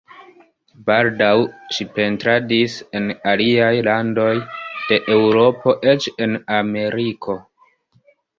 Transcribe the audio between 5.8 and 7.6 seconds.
eĉ en Ameriko.